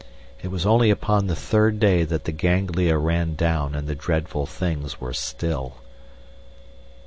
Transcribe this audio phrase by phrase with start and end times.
[0.41, 4.47] It was only upon the third day that the ganglia ran down and the dreadful
[4.47, 5.75] things were still.